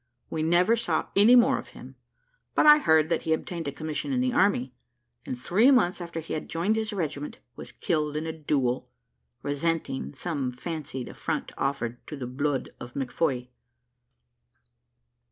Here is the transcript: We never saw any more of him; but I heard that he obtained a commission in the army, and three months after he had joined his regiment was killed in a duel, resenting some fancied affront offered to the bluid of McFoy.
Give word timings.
We 0.31 0.41
never 0.41 0.75
saw 0.75 1.09
any 1.15 1.35
more 1.35 1.59
of 1.59 1.67
him; 1.77 1.95
but 2.55 2.65
I 2.65 2.79
heard 2.79 3.09
that 3.09 3.21
he 3.21 3.33
obtained 3.33 3.67
a 3.67 3.71
commission 3.71 4.11
in 4.11 4.19
the 4.19 4.33
army, 4.33 4.73
and 5.27 5.37
three 5.37 5.69
months 5.69 6.01
after 6.01 6.19
he 6.21 6.33
had 6.33 6.49
joined 6.49 6.75
his 6.75 6.91
regiment 6.91 7.37
was 7.55 7.71
killed 7.71 8.17
in 8.17 8.25
a 8.25 8.33
duel, 8.33 8.89
resenting 9.43 10.15
some 10.15 10.51
fancied 10.53 11.07
affront 11.07 11.51
offered 11.55 11.99
to 12.07 12.15
the 12.17 12.25
bluid 12.25 12.73
of 12.79 12.95
McFoy. 12.95 13.49